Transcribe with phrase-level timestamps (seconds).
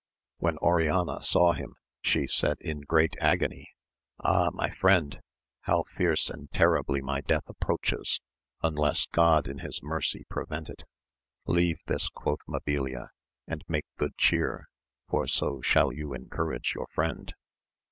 [0.39, 3.69] When Oriana saw him, she said in great agony.
[4.21, 5.21] Ah my friend,
[5.59, 8.19] how fierce and terribly my death approaches,
[8.63, 10.45] unless God in his mercy 96 AMADIS OF GAUL.
[10.47, 10.85] prevent it.
[11.45, 13.09] Leave this, quoth Mabilia,
[13.47, 14.69] and make good' chear,
[15.07, 17.35] for so shall you encourage your friend.